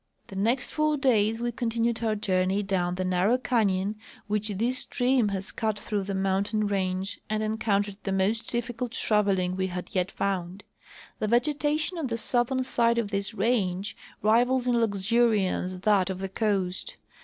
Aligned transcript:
The 0.29 0.35
next 0.35 0.73
foiir 0.73 0.99
days 0.99 1.41
Ave 1.43 1.51
continued 1.51 2.03
our 2.03 2.15
journey 2.15 2.63
doAvn 2.63 2.95
the 2.95 3.05
nar 3.05 3.27
row 3.27 3.37
canyon 3.37 3.97
Avhich 4.27 4.57
this 4.57 4.79
stream 4.79 5.27
has 5.27 5.51
cut 5.51 5.77
through 5.77 6.05
the 6.05 6.15
mountain 6.15 6.65
range 6.65 7.19
and 7.29 7.43
encountered 7.43 7.97
the 8.01 8.11
most 8.11 8.49
difficult 8.49 8.93
traveling 8.93 9.53
Ave 9.53 9.67
had 9.67 9.93
yet 9.93 10.09
found. 10.09 10.63
The 11.19 11.27
vegetation 11.27 11.99
on 11.99 12.07
the 12.07 12.17
southern 12.17 12.63
side 12.63 12.97
of 12.97 13.11
this 13.11 13.35
range 13.35 13.95
rivals 14.23 14.67
in 14.67 14.75
luxuriance 14.81 15.75
that 15.81 16.09
of 16.09 16.17
the 16.17 16.29
coast. 16.29 16.97